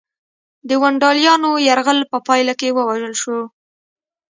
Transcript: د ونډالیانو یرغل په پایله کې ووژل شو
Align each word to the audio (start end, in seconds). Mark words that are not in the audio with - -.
د 0.67 0.69
ونډالیانو 0.81 1.51
یرغل 1.67 1.99
په 2.11 2.17
پایله 2.27 2.53
کې 2.59 2.69
ووژل 2.77 3.13
شو 3.21 3.39